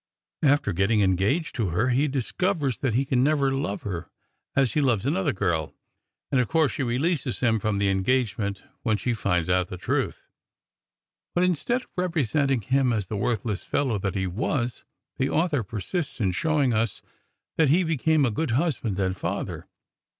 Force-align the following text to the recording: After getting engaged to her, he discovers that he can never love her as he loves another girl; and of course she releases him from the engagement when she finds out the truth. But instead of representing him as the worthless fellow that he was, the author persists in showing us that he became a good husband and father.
After 0.41 0.73
getting 0.73 1.01
engaged 1.01 1.53
to 1.57 1.67
her, 1.67 1.89
he 1.89 2.07
discovers 2.07 2.79
that 2.79 2.95
he 2.95 3.05
can 3.05 3.23
never 3.23 3.51
love 3.53 3.83
her 3.83 4.09
as 4.55 4.73
he 4.73 4.81
loves 4.81 5.05
another 5.05 5.31
girl; 5.31 5.75
and 6.31 6.41
of 6.41 6.47
course 6.47 6.71
she 6.71 6.81
releases 6.81 7.39
him 7.41 7.59
from 7.59 7.77
the 7.77 7.89
engagement 7.89 8.63
when 8.81 8.97
she 8.97 9.13
finds 9.13 9.47
out 9.47 9.67
the 9.67 9.77
truth. 9.77 10.27
But 11.35 11.43
instead 11.43 11.81
of 11.83 11.87
representing 11.95 12.61
him 12.61 12.91
as 12.91 13.09
the 13.09 13.15
worthless 13.15 13.63
fellow 13.63 13.99
that 13.99 14.15
he 14.15 14.25
was, 14.25 14.85
the 15.17 15.29
author 15.29 15.61
persists 15.61 16.19
in 16.19 16.31
showing 16.31 16.73
us 16.73 17.03
that 17.57 17.69
he 17.69 17.83
became 17.83 18.25
a 18.25 18.31
good 18.31 18.49
husband 18.57 18.99
and 18.99 19.15
father. 19.15 19.67